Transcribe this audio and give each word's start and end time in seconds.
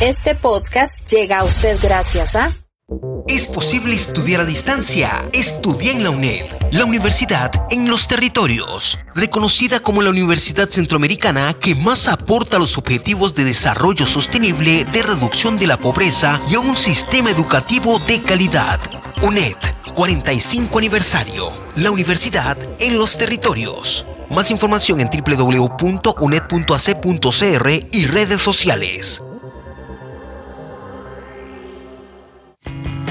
Este 0.00 0.36
podcast 0.36 1.10
llega 1.10 1.40
a 1.40 1.44
usted 1.44 1.76
gracias 1.82 2.36
a... 2.36 2.56
Es 3.26 3.48
posible 3.48 3.96
estudiar 3.96 4.42
a 4.42 4.44
distancia. 4.44 5.10
Estudia 5.32 5.90
en 5.90 6.04
la 6.04 6.10
UNED, 6.10 6.44
la 6.70 6.84
universidad 6.84 7.50
en 7.70 7.90
los 7.90 8.06
territorios, 8.06 9.00
reconocida 9.16 9.80
como 9.80 10.00
la 10.00 10.10
universidad 10.10 10.68
centroamericana 10.68 11.52
que 11.52 11.74
más 11.74 12.06
aporta 12.06 12.58
a 12.58 12.60
los 12.60 12.78
objetivos 12.78 13.34
de 13.34 13.42
desarrollo 13.42 14.06
sostenible, 14.06 14.84
de 14.84 15.02
reducción 15.02 15.58
de 15.58 15.66
la 15.66 15.78
pobreza 15.78 16.40
y 16.48 16.54
a 16.54 16.60
un 16.60 16.76
sistema 16.76 17.32
educativo 17.32 17.98
de 17.98 18.22
calidad. 18.22 18.78
UNED, 19.20 19.56
45 19.94 20.78
aniversario. 20.78 21.50
La 21.74 21.90
universidad 21.90 22.56
en 22.78 22.96
los 22.96 23.18
territorios. 23.18 24.06
Más 24.30 24.52
información 24.52 25.00
en 25.00 25.10
www.uned.ac.cr 25.10 27.88
y 27.90 28.06
redes 28.06 28.40
sociales. 28.40 29.24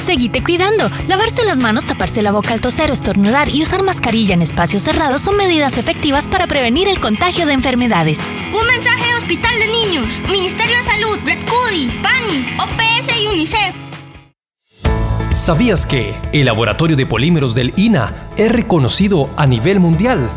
Seguite 0.07 0.41
cuidando. 0.41 0.89
Lavarse 1.09 1.43
las 1.43 1.59
manos, 1.59 1.85
taparse 1.85 2.21
la 2.21 2.31
boca 2.31 2.53
al 2.53 2.61
toser 2.61 2.91
o 2.91 2.93
estornudar 2.93 3.53
y 3.53 3.61
usar 3.61 3.83
mascarilla 3.83 4.35
en 4.35 4.41
espacios 4.41 4.83
cerrados 4.83 5.21
son 5.21 5.35
medidas 5.35 5.77
efectivas 5.77 6.29
para 6.29 6.47
prevenir 6.47 6.87
el 6.87 7.01
contagio 7.01 7.45
de 7.45 7.51
enfermedades. 7.51 8.21
Un 8.57 8.65
mensaje 8.67 9.05
de 9.05 9.15
Hospital 9.17 9.59
de 9.59 9.67
Niños, 9.67 10.23
Ministerio 10.31 10.77
de 10.77 10.83
Salud, 10.85 11.19
Red 11.25 11.39
Cudi, 11.43 11.89
PANI, 12.01 12.55
OPS 12.57 13.21
y 13.21 13.27
UNICEF. 13.27 13.75
¿Sabías 15.33 15.85
que 15.85 16.15
el 16.31 16.45
laboratorio 16.45 16.95
de 16.95 17.05
polímeros 17.05 17.53
del 17.53 17.73
INA 17.75 18.29
es 18.37 18.49
reconocido 18.49 19.29
a 19.35 19.45
nivel 19.45 19.81
mundial? 19.81 20.29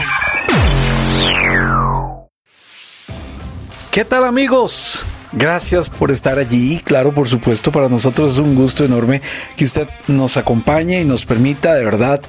¿Qué 3.90 4.04
tal 4.04 4.24
amigos? 4.24 5.02
Gracias 5.32 5.88
por 5.88 6.10
estar 6.10 6.38
allí. 6.38 6.82
Claro, 6.84 7.14
por 7.14 7.26
supuesto, 7.26 7.72
para 7.72 7.88
nosotros 7.88 8.34
es 8.34 8.38
un 8.38 8.54
gusto 8.54 8.84
enorme 8.84 9.22
que 9.56 9.64
usted 9.64 9.88
nos 10.06 10.36
acompañe 10.36 11.00
y 11.00 11.06
nos 11.06 11.24
permita 11.24 11.72
de 11.74 11.86
verdad 11.86 12.20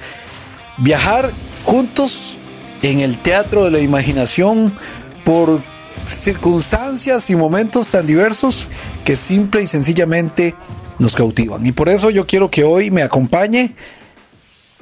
viajar 0.77 1.29
juntos 1.65 2.37
en 2.81 3.01
el 3.01 3.17
teatro 3.17 3.65
de 3.65 3.71
la 3.71 3.79
imaginación 3.79 4.73
por 5.25 5.59
circunstancias 6.07 7.29
y 7.29 7.35
momentos 7.35 7.89
tan 7.89 8.07
diversos 8.07 8.69
que 9.03 9.17
simple 9.17 9.63
y 9.63 9.67
sencillamente 9.67 10.55
nos 10.99 11.15
cautivan. 11.15 11.65
Y 11.65 11.71
por 11.71 11.89
eso 11.89 12.09
yo 12.09 12.25
quiero 12.25 12.49
que 12.49 12.63
hoy 12.63 12.91
me 12.91 13.03
acompañe. 13.03 13.75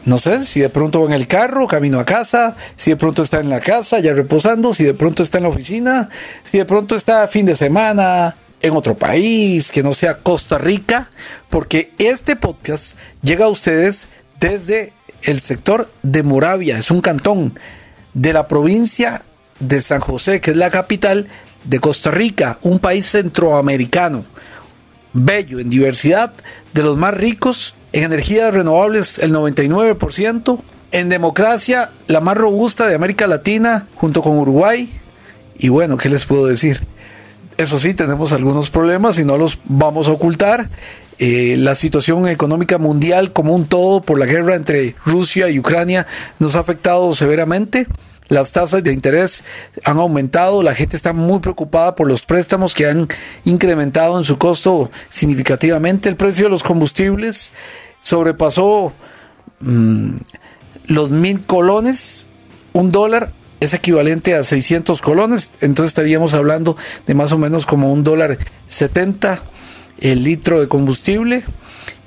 No 0.06 0.18
sé 0.18 0.44
si 0.44 0.60
de 0.60 0.70
pronto 0.70 1.02
va 1.02 1.08
en 1.08 1.14
el 1.14 1.28
carro, 1.28 1.68
camino 1.68 2.00
a 2.00 2.06
casa, 2.06 2.58
si 2.76 2.92
de 2.92 2.98
pronto 2.98 3.24
está 3.24 3.40
en 3.40 3.50
la 3.50 3.62
casa 3.62 4.00
ya 4.00 4.14
reposando, 4.14 4.74
si 4.74 4.84
de 4.84 4.94
pronto 4.94 5.24
está 5.24 5.38
en 5.38 5.44
la 5.44 5.50
oficina, 5.50 6.10
si 6.44 6.58
de 6.58 6.66
pronto 6.66 6.98
está 6.98 7.26
fin 7.30 7.46
de 7.46 7.56
semana 7.56 8.36
en 8.62 8.76
otro 8.76 8.96
país, 8.96 9.72
que 9.72 9.82
no 9.82 9.94
sea 9.94 10.18
Costa 10.18 10.58
Rica, 10.58 11.10
porque 11.50 11.92
este 12.00 12.36
podcast 12.36 12.98
llega 13.22 13.46
a 13.46 13.50
ustedes 13.50 14.10
desde 14.40 14.92
el 15.22 15.40
sector 15.40 15.90
de 16.02 16.24
Moravia, 16.24 16.78
es 16.78 16.92
un 16.92 17.00
cantón 17.00 17.58
de 18.14 18.34
la 18.34 18.50
provincia 18.50 19.24
de 19.62 19.80
San 19.80 20.02
José, 20.02 20.42
que 20.42 20.52
es 20.52 20.58
la 20.58 20.70
capital 20.70 21.30
de 21.64 21.80
Costa 21.80 22.12
Rica, 22.12 22.60
un 22.62 22.80
país 22.80 23.06
centroamericano 23.06 24.26
bello 25.14 25.60
en 25.60 25.70
diversidad, 25.70 26.34
de 26.74 26.84
los 26.84 26.98
más 26.98 27.14
ricos, 27.14 27.76
en 27.92 28.04
energías 28.04 28.54
renovables 28.54 29.20
el 29.20 29.34
99%, 29.34 30.60
en 30.92 31.10
democracia 31.10 31.92
la 32.08 32.20
más 32.20 32.38
robusta 32.38 32.88
de 32.88 32.96
América 32.96 33.28
Latina 33.28 33.88
junto 33.96 34.22
con 34.22 34.38
Uruguay. 34.38 34.92
Y 35.58 35.70
bueno, 35.70 35.98
¿qué 35.98 36.10
les 36.10 36.26
puedo 36.26 36.46
decir? 36.46 36.82
Eso 37.58 37.78
sí, 37.78 37.94
tenemos 37.94 38.32
algunos 38.32 38.70
problemas 38.70 39.20
y 39.20 39.26
no 39.26 39.38
los 39.38 39.60
vamos 39.66 40.08
a 40.08 40.12
ocultar. 40.12 40.70
Eh, 41.20 41.56
la 41.60 41.76
situación 41.76 42.28
económica 42.28 42.78
mundial 42.78 43.32
como 43.32 43.54
un 43.54 43.66
todo 43.66 44.02
por 44.02 44.18
la 44.18 44.26
guerra 44.26 44.56
entre 44.56 44.96
Rusia 45.06 45.50
y 45.50 45.60
Ucrania 45.60 46.08
nos 46.40 46.56
ha 46.56 46.60
afectado 46.60 47.14
severamente. 47.14 47.88
Las 48.30 48.52
tasas 48.52 48.84
de 48.84 48.94
interés 48.94 49.44
han 49.84 49.98
aumentado, 50.00 50.64
la 50.64 50.74
gente 50.74 50.96
está 50.96 51.14
muy 51.14 51.40
preocupada 51.40 51.94
por 51.94 52.08
los 52.08 52.22
préstamos 52.22 52.74
que 52.74 52.88
han 52.88 53.08
incrementado 53.44 54.18
en 54.18 54.24
su 54.24 54.38
costo 54.38 54.90
significativamente. 55.10 56.10
El 56.10 56.16
precio 56.16 56.46
de 56.46 56.50
los 56.50 56.64
combustibles 56.64 57.54
sobrepasó 58.02 58.94
mm, 59.60 60.16
los 60.88 61.12
mil 61.12 61.46
colones, 61.46 62.28
un 62.72 62.92
dólar 62.92 63.32
es 63.60 63.74
equivalente 63.74 64.36
a 64.36 64.44
600 64.44 65.02
colones, 65.02 65.52
entonces 65.62 65.92
estaríamos 65.92 66.34
hablando 66.34 66.76
de 67.06 67.14
más 67.14 67.32
o 67.32 67.38
menos 67.38 67.66
como 67.66 67.94
un 67.94 68.04
dólar 68.04 68.38
70 68.68 69.42
el 70.00 70.24
litro 70.24 70.60
de 70.60 70.68
combustible. 70.68 71.44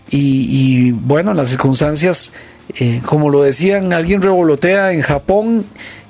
Y, 0.09 0.93
bueno, 0.93 1.35
las 1.35 1.49
circunstancias, 1.49 2.33
eh, 2.79 3.01
como 3.05 3.29
lo 3.29 3.43
decían, 3.43 3.93
alguien 3.93 4.23
revolotea 4.23 4.93
en 4.93 5.03
Japón 5.03 5.65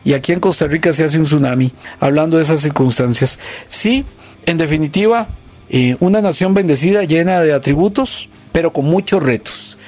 y 0.05 0.13
aquí 0.13 0.33
en 0.33 0.41
Costa 0.41 0.67
Rica 0.67 0.93
se 0.93 1.05
hace 1.05 1.19
un 1.19 1.25
tsunami, 1.25 1.73
hablando 1.99 2.37
de 2.37 2.43
esas 2.43 2.61
circunstancias. 2.61 3.39
Sí, 3.69 4.05
en 4.45 4.59
definitiva, 4.59 5.29
eh, 5.71 5.97
una 5.99 6.21
nación 6.21 6.55
bendecida 6.55 7.05
llena 7.05 7.41
de 7.41 7.53
atributos, 7.53 8.29
pero 8.53 8.73
con 8.73 8.85
muchos 8.85 9.23
retos. 9.23 9.79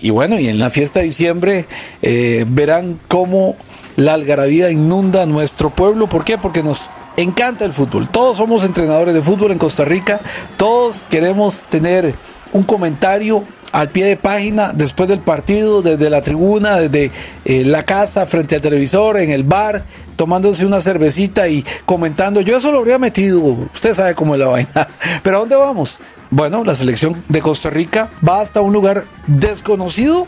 Y 0.00 0.10
bueno, 0.10 0.38
y 0.38 0.48
en 0.48 0.58
la 0.58 0.70
fiesta 0.70 1.00
de 1.00 1.06
diciembre 1.06 1.66
eh, 2.02 2.44
verán 2.48 2.98
cómo 3.08 3.56
la 3.96 4.14
algarabía 4.14 4.70
inunda 4.70 5.26
nuestro 5.26 5.70
pueblo. 5.70 6.08
¿Por 6.08 6.24
qué? 6.24 6.38
Porque 6.38 6.62
nos 6.62 6.82
encanta 7.22 7.64
el 7.64 7.72
fútbol. 7.72 8.08
Todos 8.08 8.36
somos 8.36 8.64
entrenadores 8.64 9.12
de 9.12 9.22
fútbol 9.22 9.52
en 9.52 9.58
Costa 9.58 9.84
Rica. 9.84 10.20
Todos 10.56 11.04
queremos 11.10 11.60
tener 11.68 12.14
un 12.52 12.62
comentario 12.62 13.44
al 13.72 13.90
pie 13.90 14.06
de 14.06 14.16
página 14.16 14.72
después 14.72 15.08
del 15.08 15.20
partido, 15.20 15.82
desde 15.82 16.08
la 16.08 16.22
tribuna, 16.22 16.76
desde 16.76 17.10
eh, 17.44 17.64
la 17.64 17.82
casa, 17.82 18.26
frente 18.26 18.56
al 18.56 18.62
televisor, 18.62 19.18
en 19.18 19.30
el 19.30 19.42
bar, 19.42 19.84
tomándose 20.16 20.64
una 20.64 20.80
cervecita 20.80 21.48
y 21.48 21.64
comentando. 21.84 22.40
Yo 22.40 22.56
eso 22.56 22.72
lo 22.72 22.78
habría 22.78 22.98
metido, 22.98 23.40
usted 23.74 23.94
sabe 23.94 24.14
cómo 24.14 24.34
es 24.34 24.40
la 24.40 24.48
vaina. 24.48 24.88
Pero 25.22 25.36
¿a 25.36 25.40
dónde 25.40 25.56
vamos? 25.56 25.98
Bueno, 26.30 26.64
la 26.64 26.74
selección 26.74 27.22
de 27.28 27.42
Costa 27.42 27.68
Rica 27.68 28.10
va 28.26 28.40
hasta 28.40 28.60
un 28.60 28.72
lugar 28.72 29.04
desconocido 29.26 30.26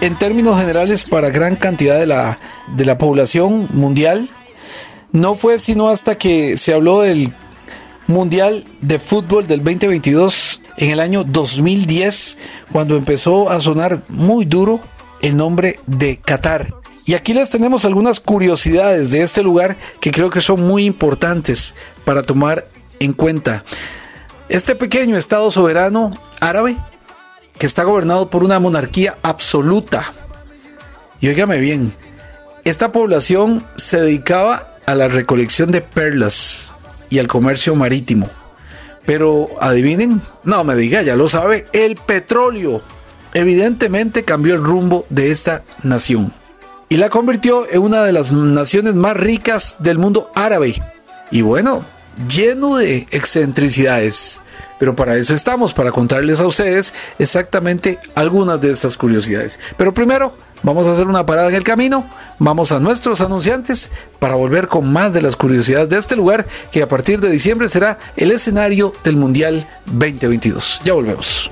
en 0.00 0.16
términos 0.16 0.58
generales 0.58 1.04
para 1.04 1.30
gran 1.30 1.56
cantidad 1.56 1.98
de 1.98 2.06
la, 2.06 2.38
de 2.76 2.84
la 2.84 2.98
población 2.98 3.68
mundial. 3.72 4.28
No 5.12 5.34
fue 5.34 5.58
sino 5.58 5.88
hasta 5.88 6.18
que 6.18 6.56
se 6.56 6.74
habló 6.74 7.00
del 7.00 7.32
Mundial 8.06 8.64
de 8.80 8.98
Fútbol 8.98 9.46
del 9.46 9.64
2022 9.64 10.62
en 10.76 10.90
el 10.90 11.00
año 11.00 11.24
2010, 11.24 12.38
cuando 12.72 12.96
empezó 12.96 13.50
a 13.50 13.60
sonar 13.60 14.02
muy 14.08 14.44
duro 14.44 14.80
el 15.20 15.36
nombre 15.36 15.80
de 15.86 16.18
Qatar. 16.18 16.72
Y 17.04 17.14
aquí 17.14 17.32
les 17.32 17.50
tenemos 17.50 17.84
algunas 17.84 18.20
curiosidades 18.20 19.10
de 19.10 19.22
este 19.22 19.42
lugar 19.42 19.76
que 20.00 20.10
creo 20.10 20.30
que 20.30 20.40
son 20.40 20.66
muy 20.66 20.84
importantes 20.84 21.74
para 22.04 22.22
tomar 22.22 22.68
en 23.00 23.12
cuenta. 23.14 23.64
Este 24.48 24.74
pequeño 24.74 25.16
estado 25.16 25.50
soberano 25.50 26.10
árabe, 26.40 26.76
que 27.58 27.66
está 27.66 27.82
gobernado 27.84 28.30
por 28.30 28.44
una 28.44 28.60
monarquía 28.60 29.16
absoluta. 29.22 30.12
Y 31.20 31.28
óigame 31.28 31.58
bien, 31.58 31.94
esta 32.64 32.92
población 32.92 33.66
se 33.76 34.00
dedicaba 34.00 34.77
a 34.88 34.94
la 34.94 35.08
recolección 35.08 35.70
de 35.70 35.82
perlas 35.82 36.72
y 37.10 37.18
al 37.18 37.26
comercio 37.26 37.74
marítimo. 37.74 38.30
Pero 39.04 39.50
adivinen, 39.60 40.22
no 40.44 40.64
me 40.64 40.76
diga, 40.76 41.02
ya 41.02 41.14
lo 41.14 41.28
sabe, 41.28 41.66
el 41.74 41.96
petróleo 41.96 42.80
evidentemente 43.34 44.24
cambió 44.24 44.54
el 44.54 44.64
rumbo 44.64 45.04
de 45.10 45.30
esta 45.30 45.62
nación 45.82 46.32
y 46.88 46.96
la 46.96 47.10
convirtió 47.10 47.70
en 47.70 47.82
una 47.82 48.02
de 48.02 48.12
las 48.12 48.32
naciones 48.32 48.94
más 48.94 49.14
ricas 49.14 49.76
del 49.78 49.98
mundo 49.98 50.32
árabe. 50.34 50.80
Y 51.30 51.42
bueno, 51.42 51.84
lleno 52.26 52.78
de 52.78 53.06
excentricidades. 53.10 54.40
Pero 54.78 54.96
para 54.96 55.16
eso 55.16 55.34
estamos, 55.34 55.74
para 55.74 55.92
contarles 55.92 56.40
a 56.40 56.46
ustedes 56.46 56.94
exactamente 57.18 57.98
algunas 58.14 58.58
de 58.62 58.70
estas 58.70 58.96
curiosidades. 58.96 59.60
Pero 59.76 59.92
primero, 59.92 60.34
Vamos 60.62 60.86
a 60.86 60.92
hacer 60.92 61.06
una 61.06 61.24
parada 61.24 61.48
en 61.48 61.54
el 61.54 61.64
camino, 61.64 62.04
vamos 62.38 62.72
a 62.72 62.80
nuestros 62.80 63.20
anunciantes 63.20 63.90
para 64.18 64.34
volver 64.34 64.68
con 64.68 64.92
más 64.92 65.12
de 65.12 65.22
las 65.22 65.36
curiosidades 65.36 65.88
de 65.88 65.98
este 65.98 66.16
lugar 66.16 66.46
que 66.72 66.82
a 66.82 66.88
partir 66.88 67.20
de 67.20 67.30
diciembre 67.30 67.68
será 67.68 67.98
el 68.16 68.32
escenario 68.32 68.92
del 69.04 69.16
Mundial 69.16 69.68
2022. 69.86 70.82
Ya 70.84 70.94
volvemos. 70.94 71.50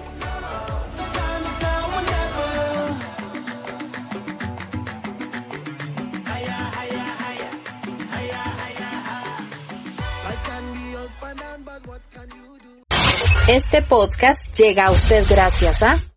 Este 13.49 13.81
podcast 13.81 14.53
llega 14.59 14.87
a 14.87 14.91
usted 14.91 15.25
gracias 15.29 15.81
a... 15.83 16.16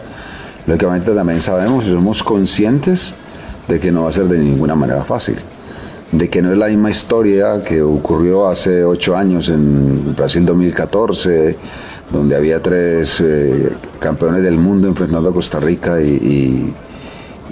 Lógicamente 0.66 1.12
también 1.12 1.39
sabemos 1.39 1.86
y 1.86 1.92
somos 1.92 2.24
conscientes 2.24 3.13
de 3.68 3.80
que 3.80 3.92
no 3.92 4.04
va 4.04 4.10
a 4.10 4.12
ser 4.12 4.25
de 4.25 4.39
ninguna 4.39 4.74
manera 4.74 5.04
fácil 5.04 5.38
de 6.12 6.30
que 6.30 6.42
no 6.42 6.51
es 6.51 6.57
la 6.57 6.68
misma 6.68 6.89
historia 6.89 7.63
que 7.63 7.81
ocurrió 7.81 8.48
hace 8.48 8.83
ocho 8.83 9.16
años 9.16 9.50
en 9.50 10.16
Brasil 10.16 10.45
2014, 10.45 11.57
donde 12.12 12.36
había 12.36 12.62
tres 12.62 13.22
eh, 13.22 13.72
campeones 14.00 14.44
del 14.44 14.57
mundo 14.57 14.88
enfrentando 14.88 15.30
a 15.30 15.33
Costa 15.33 15.60
Rica 15.60 16.01
y, 16.01 16.74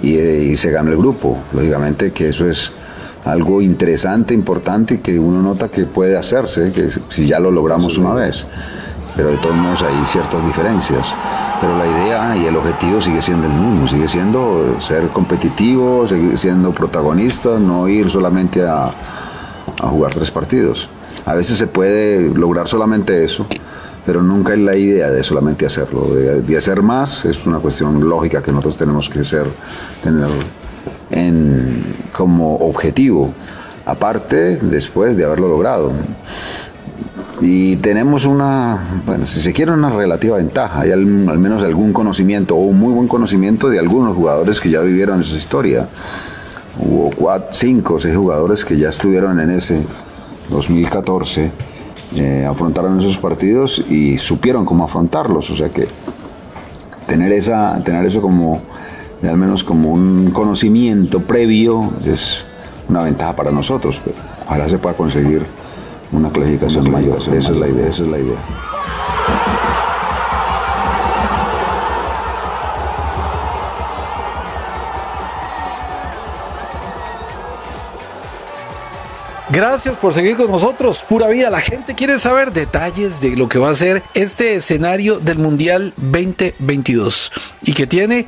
y, 0.02 0.08
y, 0.08 0.56
se 0.56 0.70
ganó 0.70 0.92
el 0.92 0.96
grupo. 0.96 1.38
Lógicamente 1.52 2.12
que 2.12 2.28
eso 2.28 2.48
es 2.48 2.72
algo 3.24 3.60
interesante, 3.60 4.34
importante 4.34 4.94
y 4.94 4.98
que 4.98 5.18
uno 5.18 5.42
nota 5.42 5.68
que 5.68 5.84
puede 5.84 6.16
hacerse, 6.16 6.72
que 6.72 6.88
si 7.08 7.26
ya 7.26 7.40
lo 7.40 7.50
logramos 7.50 7.98
una 7.98 8.14
vez 8.14 8.46
pero 9.16 9.30
de 9.30 9.36
todos 9.38 9.56
modos 9.56 9.82
hay 9.82 10.04
ciertas 10.06 10.44
diferencias. 10.44 11.14
Pero 11.60 11.76
la 11.78 11.86
idea 11.86 12.36
y 12.36 12.46
el 12.46 12.56
objetivo 12.56 13.00
sigue 13.00 13.22
siendo 13.22 13.46
el 13.46 13.54
mismo, 13.54 13.86
sigue 13.86 14.08
siendo 14.08 14.76
ser 14.80 15.08
competitivo, 15.08 16.06
seguir 16.06 16.36
siendo 16.36 16.72
protagonista, 16.72 17.58
no 17.58 17.88
ir 17.88 18.10
solamente 18.10 18.66
a, 18.66 18.86
a 18.86 19.88
jugar 19.88 20.14
tres 20.14 20.30
partidos. 20.30 20.90
A 21.26 21.34
veces 21.34 21.58
se 21.58 21.66
puede 21.66 22.30
lograr 22.34 22.68
solamente 22.68 23.24
eso, 23.24 23.46
pero 24.04 24.22
nunca 24.22 24.52
es 24.52 24.58
la 24.58 24.76
idea 24.76 25.10
de 25.10 25.22
solamente 25.22 25.64
hacerlo. 25.64 26.14
De, 26.14 26.42
de, 26.42 26.58
hacer 26.58 26.82
más 26.82 27.24
es 27.24 27.46
una 27.46 27.58
cuestión 27.58 28.06
lógica 28.08 28.42
que 28.42 28.50
nosotros 28.50 28.76
tenemos 28.76 29.08
que 29.08 29.24
ser, 29.24 29.46
tener 30.02 30.28
en, 31.10 31.96
como 32.12 32.56
objetivo, 32.56 33.32
aparte 33.86 34.56
después 34.56 35.16
de 35.16 35.24
haberlo 35.24 35.48
logrado 35.48 35.92
y 37.46 37.76
tenemos 37.76 38.24
una, 38.24 38.78
bueno, 39.04 39.26
si 39.26 39.38
se 39.38 39.52
quiere, 39.52 39.72
una 39.72 39.90
relativa 39.90 40.38
ventaja. 40.38 40.80
Hay 40.80 40.92
al, 40.92 41.28
al, 41.28 41.38
menos 41.38 41.62
algún 41.62 41.92
conocimiento 41.92 42.56
o 42.56 42.60
un 42.60 42.78
muy 42.78 42.94
buen 42.94 43.06
conocimiento 43.06 43.68
de 43.68 43.78
algunos 43.78 44.16
jugadores 44.16 44.60
que 44.60 44.70
ya 44.70 44.80
vivieron 44.80 45.20
esa 45.20 45.36
historia. 45.36 45.86
Hubo 46.78 47.10
cuatro, 47.10 47.48
cinco 47.50 47.94
o 47.94 48.00
seis 48.00 48.16
jugadores 48.16 48.64
que 48.64 48.78
ya 48.78 48.88
estuvieron 48.88 49.38
en 49.40 49.50
ese 49.50 49.82
2014, 50.48 51.52
eh, 52.16 52.46
afrontaron 52.48 52.98
esos 52.98 53.18
partidos 53.18 53.84
y 53.90 54.16
supieron 54.16 54.64
cómo 54.64 54.86
afrontarlos. 54.86 55.50
O 55.50 55.56
sea 55.56 55.68
que 55.68 55.86
tener, 57.06 57.30
esa, 57.30 57.78
tener 57.84 58.06
eso 58.06 58.22
como, 58.22 58.62
al 59.22 59.36
menos 59.36 59.64
como 59.64 59.92
un 59.92 60.30
conocimiento 60.30 61.20
previo, 61.20 61.92
es 62.06 62.46
una 62.88 63.02
ventaja 63.02 63.36
para 63.36 63.50
nosotros. 63.50 64.00
Pero 64.02 64.16
ojalá 64.46 64.66
se 64.66 64.78
pueda 64.78 64.96
conseguir 64.96 65.44
una 66.14 66.30
clasificación 66.30 66.86
una 66.86 66.98
mayor. 66.98 67.18
Esa 67.18 67.52
es 67.52 67.58
la 67.58 67.68
idea, 67.68 67.88
esa 67.88 68.02
es 68.02 68.08
la 68.08 68.18
idea. 68.18 68.38
Gracias 79.50 79.94
por 79.94 80.12
seguir 80.12 80.36
con 80.36 80.50
nosotros. 80.50 81.04
Pura 81.08 81.28
vida, 81.28 81.48
la 81.48 81.60
gente 81.60 81.94
quiere 81.94 82.18
saber 82.18 82.52
detalles 82.52 83.20
de 83.20 83.36
lo 83.36 83.48
que 83.48 83.60
va 83.60 83.70
a 83.70 83.74
ser 83.74 84.02
este 84.14 84.56
escenario 84.56 85.20
del 85.20 85.38
Mundial 85.38 85.94
2022 85.96 87.30
y 87.62 87.72
que 87.72 87.86
tiene 87.86 88.26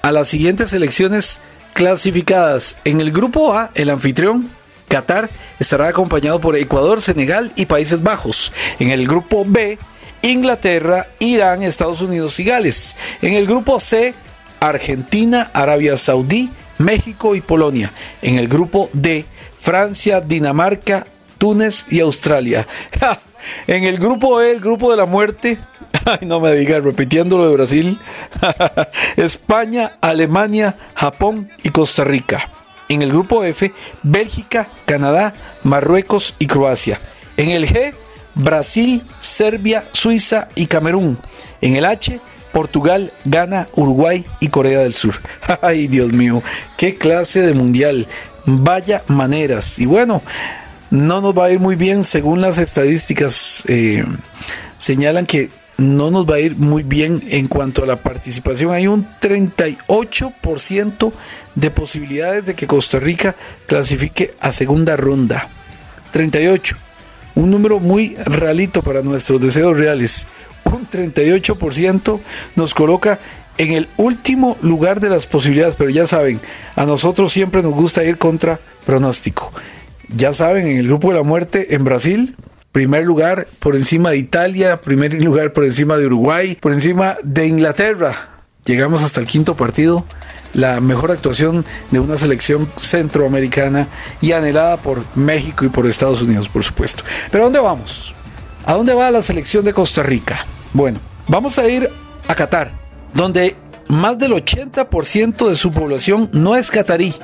a 0.00 0.12
las 0.12 0.28
siguientes 0.28 0.70
selecciones 0.70 1.40
clasificadas. 1.74 2.78
En 2.84 3.02
el 3.02 3.12
grupo 3.12 3.52
A, 3.52 3.70
el 3.74 3.90
anfitrión 3.90 4.50
Qatar 4.92 5.30
estará 5.58 5.88
acompañado 5.88 6.38
por 6.38 6.54
Ecuador, 6.54 7.00
Senegal 7.00 7.50
y 7.56 7.64
Países 7.64 8.02
Bajos. 8.02 8.52
En 8.78 8.90
el 8.90 9.06
grupo 9.08 9.42
B, 9.46 9.78
Inglaterra, 10.20 11.06
Irán, 11.18 11.62
Estados 11.62 12.02
Unidos 12.02 12.38
y 12.40 12.44
Gales. 12.44 12.94
En 13.22 13.32
el 13.32 13.46
grupo 13.46 13.80
C, 13.80 14.12
Argentina, 14.60 15.50
Arabia 15.54 15.96
Saudí, 15.96 16.50
México 16.76 17.34
y 17.34 17.40
Polonia. 17.40 17.90
En 18.20 18.36
el 18.36 18.48
grupo 18.48 18.90
D, 18.92 19.24
Francia, 19.58 20.20
Dinamarca, 20.20 21.06
Túnez 21.38 21.86
y 21.88 22.00
Australia. 22.00 22.68
En 23.66 23.82
el 23.82 23.98
grupo 23.98 24.40
E, 24.40 24.52
el 24.52 24.60
grupo 24.60 24.88
de 24.92 24.96
la 24.96 25.04
muerte, 25.04 25.58
ay, 26.04 26.28
no 26.28 26.38
me 26.38 26.52
digas, 26.52 26.84
repitiendo 26.84 27.38
lo 27.38 27.48
de 27.48 27.54
Brasil, 27.54 27.98
España, 29.16 29.96
Alemania, 30.00 30.76
Japón 30.94 31.50
y 31.64 31.70
Costa 31.70 32.04
Rica. 32.04 32.48
En 32.92 33.00
el 33.00 33.08
grupo 33.08 33.42
F, 33.42 33.72
Bélgica, 34.02 34.68
Canadá, 34.84 35.32
Marruecos 35.62 36.34
y 36.38 36.46
Croacia. 36.46 37.00
En 37.38 37.48
el 37.48 37.66
G, 37.66 37.94
Brasil, 38.34 39.02
Serbia, 39.18 39.88
Suiza 39.92 40.48
y 40.54 40.66
Camerún. 40.66 41.16
En 41.62 41.74
el 41.74 41.86
H, 41.86 42.20
Portugal, 42.52 43.10
Ghana, 43.24 43.70
Uruguay 43.74 44.26
y 44.40 44.48
Corea 44.48 44.80
del 44.80 44.92
Sur. 44.92 45.14
Ay, 45.62 45.88
Dios 45.88 46.12
mío, 46.12 46.42
qué 46.76 46.96
clase 46.96 47.40
de 47.40 47.54
mundial. 47.54 48.06
Vaya 48.44 49.04
maneras. 49.08 49.78
Y 49.78 49.86
bueno, 49.86 50.20
no 50.90 51.22
nos 51.22 51.36
va 51.36 51.46
a 51.46 51.50
ir 51.50 51.60
muy 51.60 51.76
bien 51.76 52.04
según 52.04 52.42
las 52.42 52.58
estadísticas. 52.58 53.64
eh, 53.68 54.04
señalan 54.76 55.24
que 55.24 55.48
no 55.78 56.10
nos 56.10 56.26
va 56.26 56.36
a 56.36 56.40
ir 56.40 56.56
muy 56.56 56.82
bien 56.82 57.22
en 57.28 57.48
cuanto 57.48 57.82
a 57.82 57.86
la 57.86 57.96
participación. 57.96 58.72
Hay 58.72 58.86
un 58.86 59.06
38% 59.20 61.12
de 61.54 61.70
posibilidades 61.70 62.46
de 62.46 62.54
que 62.54 62.66
Costa 62.66 62.98
Rica 62.98 63.34
clasifique 63.66 64.34
a 64.40 64.52
segunda 64.52 64.96
ronda. 64.96 65.48
38. 66.12 66.76
Un 67.34 67.50
número 67.50 67.80
muy 67.80 68.14
realito 68.16 68.82
para 68.82 69.02
nuestros 69.02 69.40
deseos 69.40 69.76
reales. 69.76 70.26
Un 70.64 70.88
38% 70.88 72.20
nos 72.56 72.74
coloca 72.74 73.18
en 73.58 73.72
el 73.72 73.88
último 73.96 74.56
lugar 74.62 75.00
de 75.00 75.10
las 75.10 75.26
posibilidades, 75.26 75.74
pero 75.76 75.90
ya 75.90 76.06
saben, 76.06 76.40
a 76.76 76.86
nosotros 76.86 77.32
siempre 77.32 77.62
nos 77.62 77.74
gusta 77.74 78.04
ir 78.04 78.18
contra 78.18 78.60
pronóstico. 78.86 79.52
Ya 80.14 80.32
saben, 80.32 80.66
en 80.66 80.78
el 80.78 80.86
grupo 80.86 81.10
de 81.10 81.18
la 81.18 81.22
muerte 81.22 81.74
en 81.74 81.84
Brasil, 81.84 82.36
primer 82.72 83.04
lugar 83.04 83.46
por 83.58 83.76
encima 83.76 84.10
de 84.10 84.16
Italia, 84.16 84.80
primer 84.80 85.22
lugar 85.22 85.52
por 85.52 85.64
encima 85.64 85.96
de 85.98 86.06
Uruguay, 86.06 86.56
por 86.60 86.72
encima 86.72 87.16
de 87.22 87.46
Inglaterra. 87.46 88.28
Llegamos 88.64 89.02
hasta 89.02 89.20
el 89.20 89.26
quinto 89.26 89.56
partido, 89.56 90.04
la 90.54 90.80
mejor 90.80 91.10
actuación 91.10 91.64
de 91.90 92.00
una 92.00 92.16
selección 92.16 92.70
centroamericana 92.78 93.88
y 94.20 94.32
anhelada 94.32 94.78
por 94.78 95.04
México 95.14 95.64
y 95.64 95.68
por 95.68 95.86
Estados 95.86 96.22
Unidos, 96.22 96.48
por 96.48 96.64
supuesto. 96.64 97.04
Pero 97.30 97.44
¿a 97.44 97.46
dónde 97.46 97.60
vamos? 97.60 98.14
¿A 98.64 98.74
dónde 98.74 98.94
va 98.94 99.10
la 99.10 99.22
selección 99.22 99.64
de 99.64 99.72
Costa 99.72 100.02
Rica? 100.02 100.46
Bueno, 100.72 101.00
vamos 101.28 101.58
a 101.58 101.68
ir 101.68 101.90
a 102.28 102.34
Qatar, 102.34 102.72
donde 103.12 103.56
más 103.88 104.18
del 104.18 104.32
80% 104.32 105.48
de 105.48 105.56
su 105.56 105.72
población 105.72 106.30
no 106.32 106.56
es 106.56 106.70
catarí. 106.70 107.14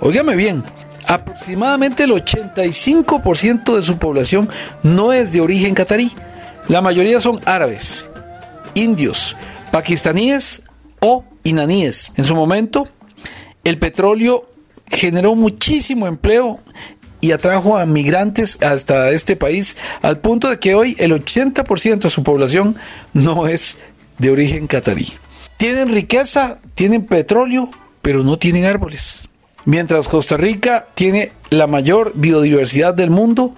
Óigame 0.00 0.34
bien, 0.34 0.64
aproximadamente 1.06 2.04
el 2.04 2.10
85% 2.10 3.76
de 3.76 3.82
su 3.82 3.98
población 3.98 4.48
no 4.82 5.12
es 5.12 5.32
de 5.32 5.40
origen 5.40 5.74
catarí. 5.74 6.12
La 6.68 6.80
mayoría 6.80 7.20
son 7.20 7.40
árabes, 7.44 8.08
indios, 8.74 9.36
pakistaníes 9.70 10.62
o 11.00 11.24
iraníes. 11.44 12.12
En 12.16 12.24
su 12.24 12.34
momento, 12.34 12.88
el 13.64 13.78
petróleo 13.78 14.48
generó 14.88 15.34
muchísimo 15.34 16.06
empleo 16.06 16.60
y 17.20 17.32
atrajo 17.32 17.76
a 17.76 17.86
migrantes 17.86 18.58
hasta 18.62 19.10
este 19.10 19.36
país 19.36 19.76
al 20.02 20.18
punto 20.18 20.48
de 20.48 20.58
que 20.58 20.74
hoy 20.74 20.96
el 20.98 21.12
80% 21.12 22.00
de 22.00 22.10
su 22.10 22.22
población 22.22 22.76
no 23.12 23.46
es 23.46 23.78
de 24.18 24.30
origen 24.30 24.66
catarí. 24.66 25.12
Tienen 25.56 25.92
riqueza, 25.92 26.58
tienen 26.74 27.06
petróleo, 27.06 27.70
pero 28.02 28.22
no 28.22 28.38
tienen 28.38 28.64
árboles. 28.64 29.25
Mientras 29.66 30.08
Costa 30.08 30.36
Rica 30.36 30.86
tiene 30.94 31.32
la 31.50 31.66
mayor 31.66 32.12
biodiversidad 32.14 32.94
del 32.94 33.10
mundo 33.10 33.54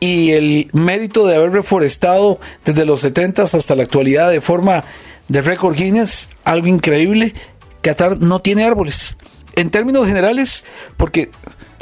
y 0.00 0.30
el 0.30 0.70
mérito 0.72 1.26
de 1.26 1.36
haber 1.36 1.52
reforestado 1.52 2.40
desde 2.64 2.86
los 2.86 3.00
70 3.00 3.42
hasta 3.42 3.76
la 3.76 3.82
actualidad 3.82 4.30
de 4.30 4.40
forma 4.40 4.84
de 5.28 5.42
récord 5.42 5.76
Guinness, 5.76 6.30
algo 6.44 6.66
increíble, 6.66 7.34
Qatar 7.82 8.18
no 8.18 8.40
tiene 8.40 8.64
árboles. 8.64 9.18
En 9.54 9.70
términos 9.70 10.06
generales, 10.06 10.64
porque 10.96 11.30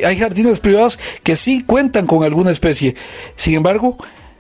hay 0.04 0.18
jardines 0.18 0.58
privados 0.58 0.98
que 1.22 1.36
sí 1.36 1.62
cuentan 1.62 2.08
con 2.08 2.24
alguna 2.24 2.50
especie. 2.50 2.96
Sin 3.36 3.54
embargo, 3.54 3.96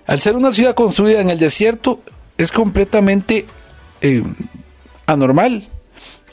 al 0.06 0.18
ser 0.18 0.34
una 0.34 0.52
ciudad 0.52 0.74
construida 0.74 1.20
en 1.20 1.30
el 1.30 1.38
desierto, 1.38 2.00
es 2.38 2.50
completamente 2.50 3.46
eh, 4.00 4.24
anormal 5.06 5.68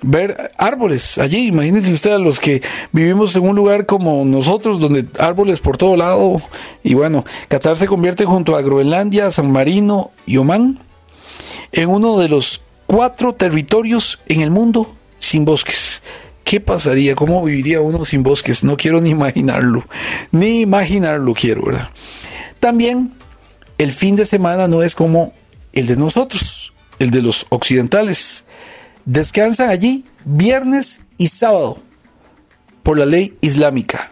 ver 0.02 0.52
árboles 0.58 1.18
allí. 1.18 1.48
Imagínense 1.48 1.92
ustedes 1.92 2.20
los 2.20 2.40
que 2.40 2.62
vivimos 2.92 3.36
en 3.36 3.44
un 3.44 3.56
lugar 3.56 3.86
como 3.86 4.24
nosotros, 4.26 4.80
donde 4.80 5.06
árboles 5.20 5.60
por 5.60 5.78
todo 5.78 5.96
lado. 5.96 6.42
Y 6.84 6.94
bueno, 6.94 7.26
Qatar 7.48 7.78
se 7.78 7.88
convierte 7.88 8.26
junto 8.26 8.56
a 8.56 8.62
Groenlandia, 8.62 9.32
San 9.32 9.52
Marino 9.52 10.12
y 10.26 10.38
Omán 10.38 10.80
en 11.72 11.90
uno 11.90 12.18
de 12.18 12.30
los 12.30 12.62
cuatro 12.86 13.34
territorios 13.34 14.22
en 14.28 14.42
el 14.42 14.52
mundo 14.52 14.96
sin 15.20 15.46
bosques. 15.46 16.02
¿Qué 16.44 16.60
pasaría? 16.60 17.16
¿Cómo 17.16 17.44
viviría 17.44 17.82
uno 17.82 18.06
sin 18.06 18.24
bosques? 18.24 18.64
No 18.64 18.78
quiero 18.78 19.02
ni 19.02 19.10
imaginarlo. 19.10 19.84
Ni 20.32 20.62
imaginarlo 20.62 21.34
quiero, 21.34 21.66
¿verdad? 21.66 21.90
También 22.60 23.14
el 23.78 23.92
fin 23.92 24.16
de 24.16 24.26
semana 24.26 24.68
no 24.68 24.84
es 24.84 24.96
como 24.96 25.34
el 25.74 25.88
de 25.88 25.98
nosotros, 25.98 26.74
el 27.00 27.12
de 27.12 27.22
los 27.22 27.48
occidentales. 27.50 28.46
Descansan 29.06 29.70
allí 29.70 30.04
viernes 30.26 31.02
y 31.18 31.28
sábado 31.28 31.78
por 32.82 32.98
la 32.98 33.06
ley 33.06 33.38
islámica. 33.42 34.12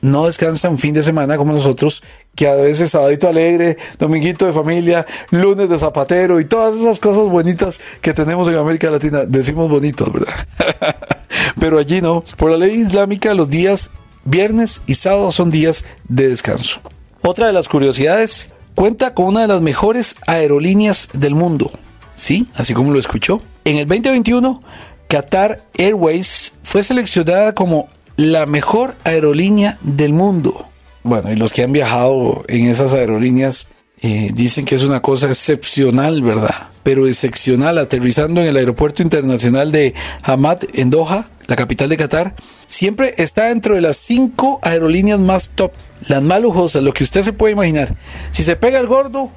No 0.00 0.26
descansan 0.26 0.78
fin 0.78 0.94
de 0.94 1.02
semana 1.02 1.36
como 1.36 1.52
nosotros, 1.52 2.04
que 2.36 2.46
a 2.46 2.54
veces 2.54 2.92
sabadito 2.92 3.28
alegre, 3.28 3.78
dominguito 3.98 4.46
de 4.46 4.52
familia, 4.52 5.04
lunes 5.30 5.68
de 5.68 5.76
zapatero 5.76 6.38
y 6.38 6.44
todas 6.44 6.76
esas 6.76 7.00
cosas 7.00 7.24
bonitas 7.24 7.80
que 8.00 8.14
tenemos 8.14 8.46
en 8.46 8.54
América 8.54 8.90
Latina. 8.90 9.24
Decimos 9.26 9.68
bonitos, 9.68 10.12
¿verdad? 10.12 10.46
Pero 11.60 11.80
allí 11.80 12.00
no. 12.00 12.22
Por 12.36 12.52
la 12.52 12.58
ley 12.58 12.76
islámica 12.76 13.34
los 13.34 13.50
días 13.50 13.90
viernes 14.24 14.82
y 14.86 14.94
sábado 14.94 15.32
son 15.32 15.50
días 15.50 15.84
de 16.08 16.28
descanso. 16.28 16.80
Otra 17.22 17.48
de 17.48 17.52
las 17.52 17.68
curiosidades, 17.68 18.52
cuenta 18.76 19.14
con 19.14 19.26
una 19.26 19.40
de 19.40 19.48
las 19.48 19.62
mejores 19.62 20.14
aerolíneas 20.28 21.08
del 21.12 21.34
mundo. 21.34 21.72
Sí, 22.14 22.46
así 22.54 22.72
como 22.72 22.92
lo 22.92 23.00
escuchó. 23.00 23.42
En 23.68 23.76
el 23.76 23.86
2021, 23.86 24.62
Qatar 25.08 25.62
Airways 25.76 26.54
fue 26.62 26.82
seleccionada 26.82 27.54
como 27.54 27.90
la 28.16 28.46
mejor 28.46 28.96
aerolínea 29.04 29.76
del 29.82 30.14
mundo. 30.14 30.66
Bueno, 31.02 31.30
y 31.30 31.36
los 31.36 31.52
que 31.52 31.64
han 31.64 31.72
viajado 31.72 32.46
en 32.48 32.64
esas 32.64 32.94
aerolíneas 32.94 33.68
eh, 34.00 34.30
dicen 34.32 34.64
que 34.64 34.74
es 34.74 34.84
una 34.84 35.02
cosa 35.02 35.26
excepcional, 35.26 36.22
¿verdad? 36.22 36.70
Pero 36.82 37.06
excepcional, 37.06 37.76
aterrizando 37.76 38.40
en 38.40 38.46
el 38.46 38.56
aeropuerto 38.56 39.02
internacional 39.02 39.70
de 39.70 39.92
Hamad 40.22 40.60
en 40.72 40.88
Doha, 40.88 41.28
la 41.46 41.56
capital 41.56 41.90
de 41.90 41.98
Qatar, 41.98 42.36
siempre 42.66 43.16
está 43.18 43.48
dentro 43.48 43.74
de 43.74 43.82
las 43.82 43.98
cinco 43.98 44.60
aerolíneas 44.62 45.20
más 45.20 45.50
top, 45.50 45.72
las 46.08 46.22
más 46.22 46.40
lujosas, 46.40 46.82
lo 46.82 46.94
que 46.94 47.04
usted 47.04 47.22
se 47.22 47.34
puede 47.34 47.52
imaginar. 47.52 47.94
Si 48.30 48.44
se 48.44 48.56
pega 48.56 48.80
el 48.80 48.86
gordo, 48.86 49.30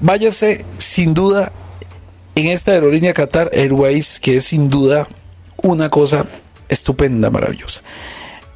váyase 0.00 0.66
sin 0.76 1.14
duda 1.14 1.50
en 2.40 2.48
esta 2.48 2.72
aerolínea 2.72 3.12
Qatar 3.12 3.50
Airways, 3.52 4.18
que 4.20 4.36
es 4.36 4.44
sin 4.44 4.70
duda 4.70 5.08
una 5.62 5.90
cosa 5.90 6.26
estupenda, 6.68 7.30
maravillosa. 7.30 7.82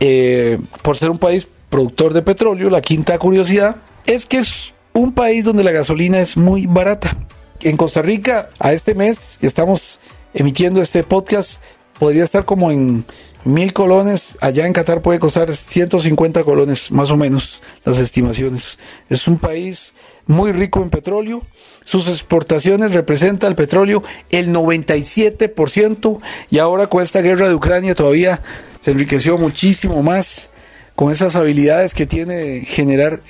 Eh, 0.01 0.59
por 0.83 0.97
ser 0.97 1.11
un 1.11 1.19
país 1.19 1.47
productor 1.69 2.13
de 2.13 2.23
petróleo, 2.23 2.71
la 2.71 2.81
quinta 2.81 3.19
curiosidad 3.19 3.77
es 4.07 4.27
que 4.27 4.39
es 4.39 4.75
un 4.93 5.13
país 5.13 5.45
donde 5.45 5.65
la 5.65 5.73
gasolina 5.73 6.21
es 6.21 6.37
muy 6.37 6.67
barata. 6.67 7.17
En 7.61 7.77
Costa 7.77 8.03
Rica, 8.03 8.51
a 8.59 8.73
este 8.73 8.95
mes 8.95 9.39
que 9.41 9.47
estamos 9.47 10.01
emitiendo 10.35 10.81
este 10.81 11.03
podcast, 11.03 11.63
podría 11.99 12.25
estar 12.25 12.45
como 12.45 12.71
en 12.71 13.05
mil 13.45 13.73
colones. 13.73 14.39
Allá 14.41 14.67
en 14.67 14.73
Qatar 14.73 15.03
puede 15.03 15.19
costar 15.19 15.55
150 15.55 16.45
colones, 16.45 16.91
más 16.91 17.11
o 17.11 17.17
menos, 17.17 17.63
las 17.85 17.99
estimaciones. 17.99 18.79
Es 19.09 19.27
un 19.27 19.39
país 19.39 19.95
muy 20.27 20.53
rico 20.53 20.83
en 20.83 20.91
petróleo. 20.91 21.43
Sus 21.85 22.09
exportaciones 22.09 22.93
representan 22.93 23.51
el 23.51 23.57
petróleo 23.57 24.03
el 24.31 24.53
97% 24.53 26.21
y 26.51 26.59
ahora 26.59 26.87
con 26.87 27.03
esta 27.03 27.21
guerra 27.21 27.49
de 27.49 27.55
Ucrania 27.55 27.95
todavía 27.95 28.41
se 28.81 28.93
enriqueció 28.93 29.39
muchísimo 29.39 30.03
más 30.03 30.51
con 30.95 31.13
esas 31.13 31.37
habilidades 31.37 31.95
que 31.95 32.07
tiene 32.07 32.35
de 32.35 32.61
generar 32.65 33.21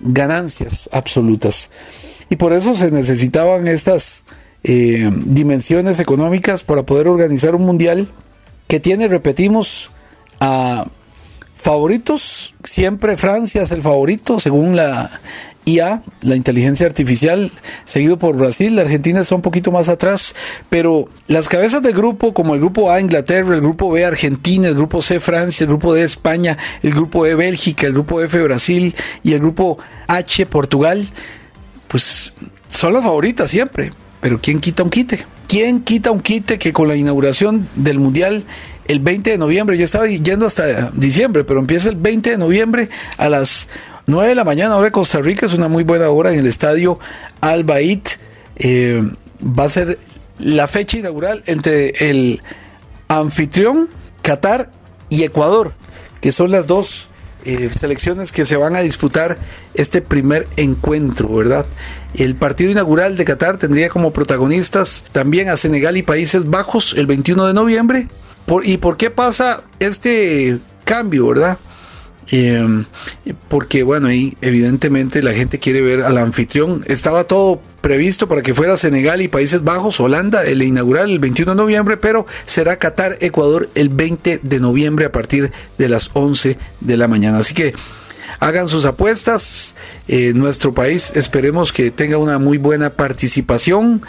ganancias 0.00 0.88
absolutas. 0.92 1.70
Y 2.28 2.36
por 2.36 2.52
eso 2.52 2.74
se 2.74 2.90
necesitaban 2.90 3.68
estas 3.68 4.24
eh, 4.64 5.10
dimensiones 5.12 6.00
económicas 6.00 6.64
para 6.64 6.84
poder 6.84 7.08
organizar 7.08 7.54
un 7.54 7.62
mundial 7.62 8.08
que 8.68 8.80
tiene, 8.80 9.08
repetimos, 9.08 9.90
a 10.40 10.86
favoritos. 11.62 12.54
Siempre 12.64 13.16
Francia 13.16 13.62
es 13.62 13.70
el 13.70 13.82
favorito, 13.82 14.40
según 14.40 14.76
la 14.76 15.20
IA, 15.64 16.02
la 16.22 16.34
inteligencia 16.34 16.86
artificial, 16.86 17.52
seguido 17.84 18.18
por 18.18 18.36
Brasil, 18.36 18.74
la 18.74 18.82
Argentina 18.82 19.20
está 19.20 19.36
un 19.36 19.42
poquito 19.42 19.70
más 19.70 19.88
atrás, 19.88 20.34
pero 20.68 21.08
las 21.28 21.48
cabezas 21.48 21.82
de 21.82 21.92
grupo, 21.92 22.34
como 22.34 22.54
el 22.54 22.60
grupo 22.60 22.90
A 22.90 23.00
Inglaterra, 23.00 23.54
el 23.54 23.60
grupo 23.60 23.90
B 23.90 24.04
Argentina, 24.04 24.66
el 24.66 24.74
grupo 24.74 25.02
C 25.02 25.20
Francia, 25.20 25.64
el 25.64 25.68
grupo 25.68 25.94
D 25.94 26.02
España, 26.02 26.58
el 26.82 26.90
grupo 26.92 27.26
E 27.26 27.36
Bélgica, 27.36 27.86
el 27.86 27.92
grupo 27.92 28.20
F 28.20 28.42
Brasil 28.42 28.94
y 29.22 29.32
el 29.34 29.38
grupo 29.38 29.78
H 30.08 30.46
Portugal, 30.46 31.08
pues 31.86 32.32
son 32.66 32.94
las 32.94 33.04
favoritas 33.04 33.50
siempre, 33.50 33.92
pero 34.20 34.40
¿quién 34.40 34.60
quita 34.60 34.82
un 34.82 34.90
quite? 34.90 35.26
¿Quién 35.46 35.82
quita 35.82 36.10
un 36.10 36.20
quite 36.20 36.58
que 36.58 36.72
con 36.72 36.88
la 36.88 36.96
inauguración 36.96 37.68
del 37.76 38.00
Mundial 38.00 38.44
el 38.86 39.00
20 39.00 39.30
de 39.30 39.38
noviembre, 39.38 39.78
yo 39.78 39.84
estaba 39.84 40.06
yendo 40.06 40.46
hasta 40.46 40.90
diciembre, 40.90 41.44
pero 41.44 41.60
empieza 41.60 41.88
el 41.88 41.96
20 41.96 42.30
de 42.30 42.38
noviembre 42.38 42.88
a 43.16 43.28
las 43.28 43.68
9 44.06 44.30
de 44.30 44.34
la 44.34 44.44
mañana, 44.44 44.76
hora 44.76 44.86
de 44.86 44.92
Costa 44.92 45.20
Rica, 45.20 45.46
es 45.46 45.54
una 45.54 45.68
muy 45.68 45.84
buena 45.84 46.08
hora 46.08 46.32
en 46.32 46.40
el 46.40 46.46
estadio 46.46 46.98
Al 47.40 47.64
Bait. 47.64 48.08
Eh, 48.56 49.02
va 49.42 49.64
a 49.64 49.68
ser 49.68 49.98
la 50.38 50.66
fecha 50.66 50.98
inaugural 50.98 51.42
entre 51.46 51.90
el 52.10 52.40
anfitrión, 53.08 53.88
Qatar 54.22 54.70
y 55.08 55.22
Ecuador, 55.22 55.72
que 56.20 56.32
son 56.32 56.50
las 56.50 56.66
dos 56.66 57.08
eh, 57.44 57.70
selecciones 57.76 58.30
que 58.30 58.44
se 58.44 58.56
van 58.56 58.76
a 58.76 58.80
disputar 58.80 59.36
este 59.74 60.00
primer 60.00 60.46
encuentro, 60.56 61.28
¿verdad? 61.34 61.66
El 62.14 62.36
partido 62.36 62.70
inaugural 62.70 63.16
de 63.16 63.24
Qatar 63.24 63.58
tendría 63.58 63.88
como 63.88 64.12
protagonistas 64.12 65.04
también 65.12 65.48
a 65.48 65.56
Senegal 65.56 65.96
y 65.96 66.02
Países 66.02 66.48
Bajos 66.48 66.94
el 66.96 67.06
21 67.06 67.46
de 67.46 67.54
noviembre. 67.54 68.08
¿Y 68.64 68.78
por 68.78 68.96
qué 68.96 69.10
pasa 69.10 69.62
este 69.78 70.58
cambio, 70.84 71.28
verdad? 71.28 71.58
Eh, 72.30 72.84
porque 73.48 73.82
bueno, 73.82 74.08
ahí 74.08 74.36
evidentemente 74.40 75.22
la 75.22 75.32
gente 75.32 75.58
quiere 75.58 75.82
ver 75.82 76.02
al 76.02 76.18
anfitrión. 76.18 76.84
Estaba 76.86 77.24
todo 77.24 77.60
previsto 77.80 78.28
para 78.28 78.42
que 78.42 78.54
fuera 78.54 78.76
Senegal 78.76 79.20
y 79.20 79.28
Países 79.28 79.64
Bajos, 79.64 80.00
Holanda, 80.00 80.44
el 80.44 80.62
inaugural 80.62 81.10
el 81.10 81.18
21 81.18 81.52
de 81.52 81.56
noviembre, 81.56 81.96
pero 81.96 82.26
será 82.46 82.78
Qatar, 82.78 83.16
Ecuador 83.20 83.68
el 83.74 83.88
20 83.88 84.40
de 84.42 84.60
noviembre 84.60 85.04
a 85.04 85.12
partir 85.12 85.52
de 85.78 85.88
las 85.88 86.10
11 86.14 86.58
de 86.80 86.96
la 86.96 87.08
mañana. 87.08 87.38
Así 87.38 87.54
que 87.54 87.74
hagan 88.38 88.68
sus 88.68 88.84
apuestas. 88.84 89.74
en 90.08 90.38
nuestro 90.38 90.72
país 90.72 91.12
esperemos 91.14 91.72
que 91.72 91.90
tenga 91.90 92.18
una 92.18 92.38
muy 92.38 92.58
buena 92.58 92.90
participación 92.90 94.02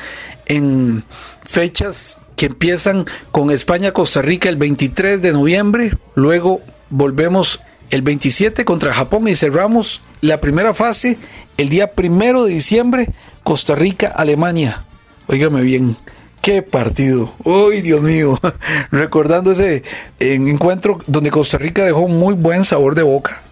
en 0.45 1.03
fechas 1.43 2.19
que 2.35 2.47
empiezan 2.47 3.05
con 3.31 3.51
España-Costa 3.51 4.21
Rica 4.21 4.49
el 4.49 4.57
23 4.57 5.21
de 5.21 5.31
noviembre. 5.31 5.97
Luego 6.15 6.61
volvemos 6.89 7.61
el 7.89 8.01
27 8.01 8.65
contra 8.65 8.93
Japón 8.93 9.27
y 9.27 9.35
cerramos 9.35 10.01
la 10.21 10.39
primera 10.41 10.73
fase 10.73 11.17
el 11.57 11.69
día 11.69 11.91
primero 11.91 12.45
de 12.45 12.53
diciembre, 12.53 13.09
Costa 13.43 13.75
Rica, 13.75 14.07
Alemania. 14.07 14.83
Óigame 15.27 15.61
bien, 15.61 15.95
qué 16.41 16.61
partido. 16.61 17.33
Uy, 17.43 17.81
Dios 17.81 18.01
mío. 18.01 18.39
Recordando 18.91 19.51
ese 19.51 19.83
encuentro 20.19 20.99
donde 21.07 21.31
Costa 21.31 21.57
Rica 21.57 21.85
dejó 21.85 22.07
muy 22.07 22.33
buen 22.33 22.63
sabor 22.63 22.95
de 22.95 23.03
boca. 23.03 23.43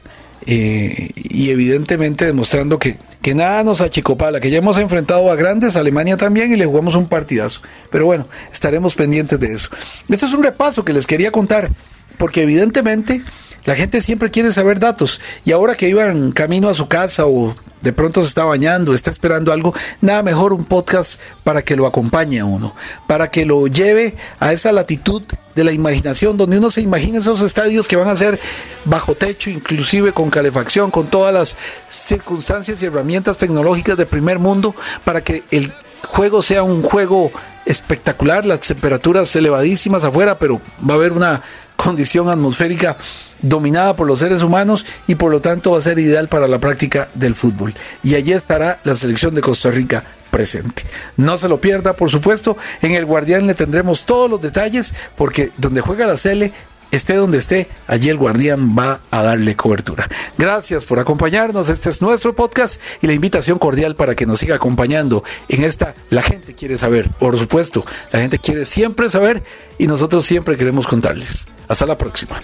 Eh, 0.45 1.11
y 1.15 1.51
evidentemente 1.51 2.25
demostrando 2.25 2.79
que, 2.79 2.97
que 3.21 3.35
nada 3.35 3.63
nos 3.63 3.81
achicopala, 3.81 4.39
que 4.39 4.49
ya 4.49 4.57
hemos 4.57 4.77
enfrentado 4.77 5.31
a 5.31 5.35
grandes, 5.35 5.75
Alemania 5.75 6.17
también, 6.17 6.51
y 6.51 6.55
le 6.55 6.65
jugamos 6.65 6.95
un 6.95 7.07
partidazo. 7.07 7.61
Pero 7.91 8.05
bueno, 8.05 8.27
estaremos 8.51 8.95
pendientes 8.95 9.39
de 9.39 9.53
eso. 9.53 9.69
Esto 10.09 10.25
es 10.25 10.33
un 10.33 10.43
repaso 10.43 10.83
que 10.83 10.93
les 10.93 11.05
quería 11.05 11.31
contar, 11.31 11.69
porque 12.17 12.43
evidentemente 12.43 13.23
la 13.65 13.75
gente 13.75 14.01
siempre 14.01 14.32
quiere 14.32 14.51
saber 14.51 14.80
datos. 14.80 15.22
Y 15.46 15.51
ahora 15.51 15.75
que 15.75 15.89
iban 15.89 16.32
camino 16.32 16.70
a 16.70 16.74
su 16.74 16.88
casa 16.88 17.25
o 17.25 17.56
de 17.82 17.94
pronto 17.94 18.22
se 18.22 18.30
está 18.30 18.46
bañando, 18.46 18.94
está 18.94 19.10
esperando 19.10 19.51
algo, 19.51 19.74
nada 20.01 20.24
mejor 20.24 20.53
un 20.53 20.65
podcast 20.65 21.20
para 21.44 21.63
que 21.63 21.75
lo 21.75 21.88
acompañe 21.88 22.39
a 22.39 22.46
uno, 22.46 22.75
para 23.08 23.30
que 23.30 23.46
lo 23.46 23.68
lleve 23.68 24.15
a 24.39 24.53
esa 24.53 24.72
latitud 24.72 25.24
de 25.56 25.63
la 25.63 25.72
imaginación, 25.72 26.38
donde 26.38 26.60
uno 26.60 26.70
se 26.70 26.82
imagina 26.82 27.20
esos 27.20 27.41
estadios 27.41 27.88
que 27.88 27.96
van 27.96 28.08
a 28.08 28.15
ser 28.15 28.39
bajo 28.86 29.15
techo, 29.15 29.50
inclusive 29.50 30.13
con 30.13 30.30
calefacción, 30.30 30.91
con 30.91 31.08
todas 31.08 31.34
las 31.34 31.58
circunstancias 31.89 32.82
y 32.82 32.86
herramientas 32.86 33.38
tecnológicas 33.38 33.98
de 33.98 34.06
primer 34.06 34.39
mundo, 34.39 34.75
para 35.03 35.24
que 35.24 35.44
el 35.51 35.74
juego 36.08 36.41
sea 36.41 36.63
un 36.63 36.84
juego 36.84 37.32
espectacular, 37.65 38.46
las 38.46 38.62
temperaturas 38.62 39.36
elevadísimas 39.36 40.03
afuera, 40.03 40.38
pero 40.38 40.62
va 40.88 40.94
a 40.94 40.98
haber 40.98 41.12
una 41.12 41.41
condición 41.75 42.30
atmosférica 42.30 42.98
dominada 43.41 43.95
por 43.95 44.07
los 44.07 44.19
seres 44.19 44.41
humanos 44.41 44.86
y 45.07 45.15
por 45.15 45.31
lo 45.31 45.41
tanto 45.41 45.71
va 45.71 45.77
a 45.77 45.81
ser 45.81 46.00
ideal 46.00 46.27
para 46.27 46.48
la 46.48 46.60
práctica 46.60 47.10
del 47.13 47.36
fútbol. 47.36 47.74
Y 48.03 48.15
allí 48.15 48.33
estará 48.33 48.79
la 48.83 48.95
selección 48.95 49.36
de 49.36 49.41
Costa 49.41 49.69
Rica 49.71 50.03
presente. 50.29 50.83
No 51.17 51.38
se 51.38 51.50
lo 51.50 51.60
pierda, 51.60 51.93
por 51.93 52.10
supuesto. 52.10 52.57
En 52.81 52.93
el 52.93 53.05
Guardián 53.05 53.48
le 53.48 53.53
tendremos 53.53 54.05
todos 54.05 54.29
los 54.29 54.41
detalles 54.41 54.93
porque 55.15 55.51
donde 55.57 55.81
juega 55.81 56.07
la 56.07 56.17
Cele 56.17 56.53
esté 56.91 57.15
donde 57.15 57.38
esté, 57.38 57.67
allí 57.88 58.10
el 58.10 58.17
guardián 58.17 58.75
va 58.77 59.00
a 59.10 59.24
darle 59.24 59.55
cobertura. 59.55 60.07
Gracias 60.38 60.86
por 60.86 61.00
acompañarnos, 61.00 61.69
este 61.69 61.89
es 61.89 62.01
nuestro 62.01 62.36
podcast 62.36 62.79
y 63.01 63.07
la 63.07 63.13
invitación 63.13 63.57
cordial 63.57 63.95
para 63.95 64.15
que 64.15 64.25
nos 64.25 64.39
siga 64.39 64.55
acompañando 64.55 65.24
en 65.48 65.63
esta 65.63 65.95
La 66.10 66.21
gente 66.21 66.53
quiere 66.53 66.77
saber, 66.77 67.10
por 67.10 67.38
supuesto, 67.38 67.86
la 68.12 68.19
gente 68.19 68.38
quiere 68.39 68.65
siempre 68.65 69.10
saber 69.10 69.41
y 69.77 69.88
nosotros 69.88 70.25
siempre 70.25 70.57
queremos 70.57 70.86
contarles. 70.86 71.48
Hasta 71.67 71.86
la 71.86 71.98
próxima. 71.98 72.41